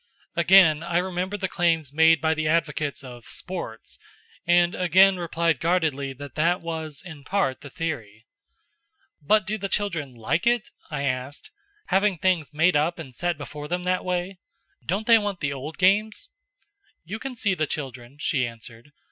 [0.35, 3.99] Again I remembered the claims made by the advocates of "sports,"
[4.47, 8.25] and again replied guardedly that that was, in part, the theory.
[9.21, 11.51] "But do the children like it?" I asked.
[11.89, 14.39] "Having things made up and set before them that way?
[14.87, 16.29] Don't they want the old games?"
[17.03, 18.93] "You can see the children," she answered.